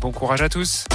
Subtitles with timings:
[0.00, 0.86] Bon courage à tous.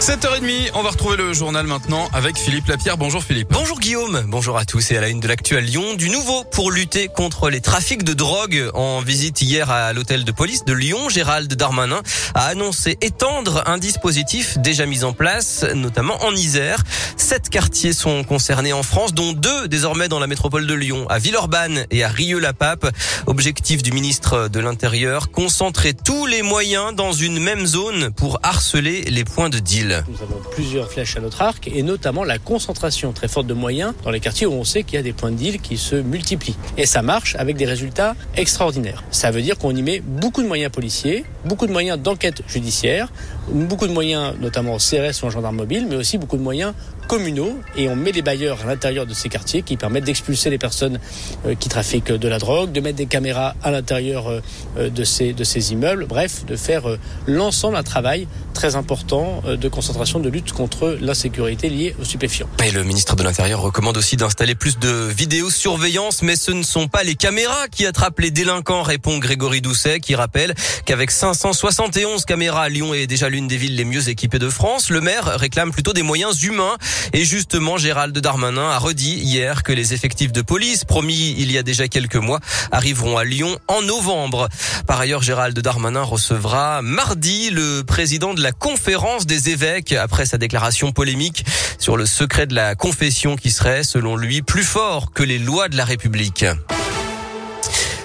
[0.00, 2.96] 7h30, on va retrouver le journal maintenant avec Philippe Lapierre.
[2.96, 3.48] Bonjour Philippe.
[3.50, 6.42] Bonjour Guillaume, bonjour à tous et à la une de l'actu à Lyon, du nouveau
[6.44, 8.70] pour lutter contre les trafics de drogue.
[8.72, 12.00] En visite hier à l'hôtel de police de Lyon, Gérald Darmanin
[12.34, 16.82] a annoncé étendre un dispositif déjà mis en place, notamment en Isère.
[17.18, 21.18] Sept quartiers sont concernés en France, dont deux désormais dans la métropole de Lyon, à
[21.18, 22.90] Villeurbanne et à Rieux-la-Pape.
[23.26, 29.02] Objectif du ministre de l'Intérieur, concentrer tous les moyens dans une même zone pour harceler
[29.02, 29.89] les points de deal.
[30.08, 33.94] Nous avons plusieurs flèches à notre arc et notamment la concentration très forte de moyens
[34.04, 35.96] dans les quartiers où on sait qu'il y a des points de deal qui se
[35.96, 36.56] multiplient.
[36.76, 39.04] Et ça marche avec des résultats extraordinaires.
[39.10, 43.08] Ça veut dire qu'on y met beaucoup de moyens policiers, beaucoup de moyens d'enquête judiciaire,
[43.48, 46.74] beaucoup de moyens notamment en CRS ou en gendarme mobile, mais aussi beaucoup de moyens
[47.10, 50.58] communaux et on met les bailleurs à l'intérieur de ces quartiers qui permettent d'expulser les
[50.58, 51.00] personnes
[51.44, 55.32] euh, qui trafiquent de la drogue, de mettre des caméras à l'intérieur euh, de ces,
[55.32, 60.28] de ces immeubles, bref, de faire euh, l'ensemble d'un travail très important de concentration de
[60.28, 62.48] lutte contre l'insécurité liée aux stupéfiants.
[62.64, 66.86] Et le ministre de l'Intérieur recommande aussi d'installer plus de vidéosurveillance, mais ce ne sont
[66.86, 72.68] pas les caméras qui attrapent les délinquants, répond Grégory Doucet, qui rappelle qu'avec 571 caméras,
[72.68, 74.90] Lyon est déjà l'une des villes les mieux équipées de France.
[74.90, 76.76] Le maire réclame plutôt des moyens humains
[77.12, 81.58] et justement, Gérald Darmanin a redit hier que les effectifs de police, promis il y
[81.58, 82.40] a déjà quelques mois,
[82.72, 84.48] arriveront à Lyon en novembre.
[84.86, 90.38] Par ailleurs, Gérald Darmanin recevra mardi le président de la conférence des évêques après sa
[90.38, 91.44] déclaration polémique
[91.78, 95.68] sur le secret de la confession qui serait, selon lui, plus fort que les lois
[95.68, 96.44] de la République.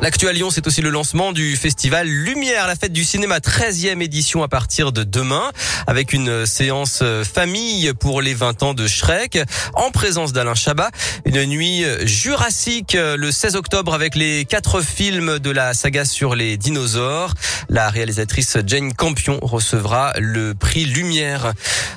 [0.00, 4.44] L'actuel Lyon, c'est aussi le lancement du festival Lumière, la fête du cinéma 13e édition
[4.44, 5.50] à partir de demain,
[5.88, 9.40] avec une séance famille pour les 20 ans de Shrek,
[9.74, 10.90] en présence d'Alain Chabat,
[11.24, 16.56] une nuit jurassique le 16 octobre avec les quatre films de la saga sur les
[16.56, 17.34] dinosaures.
[17.68, 21.52] La réalisatrice Jane Campion recevra le prix Lumière.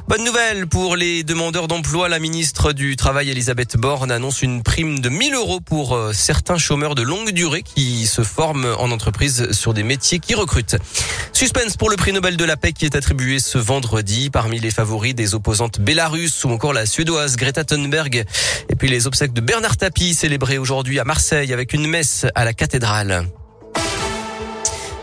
[0.07, 4.99] Bonne nouvelle pour les demandeurs d'emploi, la ministre du Travail Elisabeth Borne annonce une prime
[4.99, 9.51] de 1000 euros pour euh, certains chômeurs de longue durée qui se forment en entreprise
[9.51, 10.77] sur des métiers qui recrutent.
[11.33, 14.71] Suspense pour le prix Nobel de la paix qui est attribué ce vendredi parmi les
[14.71, 18.25] favoris des opposantes Bélarus ou encore la suédoise Greta Thunberg.
[18.69, 22.45] Et puis les obsèques de Bernard Tapie célébrées aujourd'hui à Marseille avec une messe à
[22.45, 23.25] la cathédrale.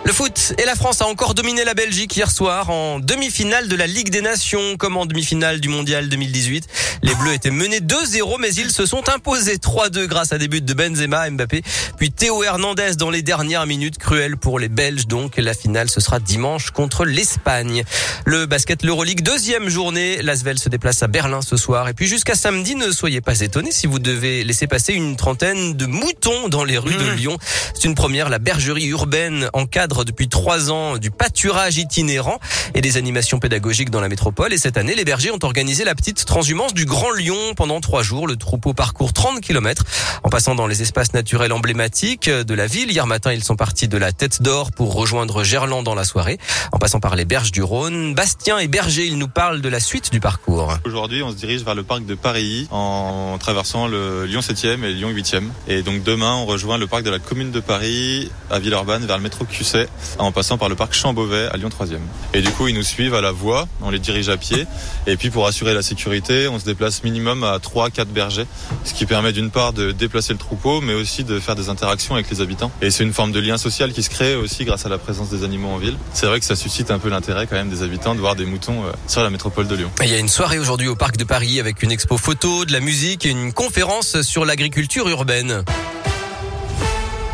[0.09, 3.77] Le foot et la France a encore dominé la Belgique hier soir en demi-finale de
[3.77, 6.67] la Ligue des Nations comme en demi-finale du Mondial 2018.
[7.03, 10.63] Les Bleus étaient menés 2-0 mais ils se sont imposés 3-2 grâce à des buts
[10.63, 11.61] de Benzema, Mbappé,
[11.99, 16.01] puis Théo Hernandez dans les dernières minutes cruelles pour les Belges donc la finale ce
[16.01, 17.85] sera dimanche contre l'Espagne.
[18.25, 22.35] Le basket l'Euroleague deuxième journée, l'Asvel se déplace à Berlin ce soir et puis jusqu'à
[22.35, 26.65] samedi ne soyez pas étonnés si vous devez laisser passer une trentaine de moutons dans
[26.65, 27.17] les rues de Mmh.
[27.17, 27.39] Lyon.
[27.75, 29.67] C'est une première la bergerie urbaine en
[30.05, 32.39] depuis trois ans du pâturage itinérant
[32.75, 34.53] et des animations pédagogiques dans la métropole.
[34.53, 38.03] Et cette année, les bergers ont organisé la petite transhumance du Grand Lyon pendant trois
[38.03, 38.27] jours.
[38.27, 39.85] Le troupeau parcourt 30 km
[40.23, 42.91] en passant dans les espaces naturels emblématiques de la ville.
[42.91, 46.39] Hier matin, ils sont partis de la Tête d'Or pour rejoindre Gerland dans la soirée,
[46.73, 48.15] en passant par les berges du Rhône.
[48.15, 50.77] Bastien et Berger, ils nous parlent de la suite du parcours.
[50.85, 54.93] Aujourd'hui, on se dirige vers le parc de Paris en traversant le Lyon 7e et
[54.93, 55.45] Lyon 8e.
[55.67, 59.17] Et donc demain, on rejoint le parc de la commune de Paris à Villeurbanne vers
[59.17, 59.88] le métro Cusset
[60.19, 61.99] en passant par le parc Champ-Beauvais à Lyon 3e.
[62.35, 64.67] Et du coup, ils nous suivent à la voie, on les dirige à pied.
[65.07, 68.47] Et puis pour assurer la sécurité, on se déplace minimum à 3-4 bergers,
[68.85, 72.15] ce qui permet d'une part de déplacer le troupeau, mais aussi de faire des interactions
[72.15, 72.71] avec les habitants.
[72.83, 75.31] Et c'est une forme de lien social qui se crée aussi grâce à la présence
[75.31, 75.97] des animaux en ville.
[76.13, 78.47] C'est vrai que ça suscite un peu l'intérêt quand même des habitants de voir des
[78.47, 79.91] moutons euh, sur la métropole de Lyon.
[80.03, 82.73] Il y a une soirée aujourd'hui au Parc de Paris avec une expo photo, de
[82.73, 85.65] la musique et une conférence sur l'agriculture urbaine.